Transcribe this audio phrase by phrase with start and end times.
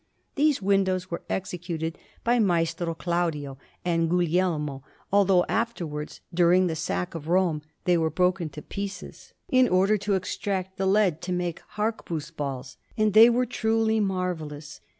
[0.33, 7.27] These windows were executed by Maestro Claudio and Guglielmo, although afterwards, during the sack of
[7.27, 12.31] Rome, they were broken to pieces, in order to extract the lead to make harquebus
[12.31, 14.81] balls; and they were truly marvellous.